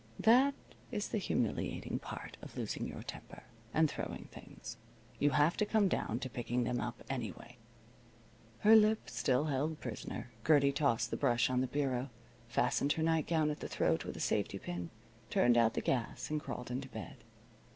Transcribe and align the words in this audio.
That 0.19 0.55
is 0.91 1.09
the 1.09 1.19
humiliating 1.19 1.99
part 1.99 2.35
of 2.41 2.57
losing 2.57 2.87
your 2.87 3.03
temper 3.03 3.43
and 3.71 3.87
throwing 3.87 4.25
things. 4.31 4.77
You 5.19 5.29
have 5.29 5.55
to 5.57 5.63
come 5.65 5.87
down 5.87 6.17
to 6.21 6.27
picking 6.27 6.63
them 6.63 6.81
up, 6.81 7.03
anyway. 7.07 7.57
Her 8.61 8.75
lip 8.75 9.11
still 9.11 9.45
held 9.45 9.79
prisoner, 9.79 10.31
Gertie 10.43 10.71
tossed 10.71 11.11
the 11.11 11.17
brush 11.17 11.51
on 11.51 11.61
the 11.61 11.67
bureau, 11.67 12.09
fastened 12.47 12.93
her 12.93 13.03
nightgown 13.03 13.51
at 13.51 13.59
the 13.59 13.69
throat 13.69 14.03
with 14.03 14.17
a 14.17 14.19
safety 14.19 14.57
pin, 14.57 14.89
turned 15.29 15.55
out 15.55 15.75
the 15.75 15.81
gas 15.81 16.31
and 16.31 16.41
crawled 16.41 16.71
into 16.71 16.89
bed. 16.89 17.17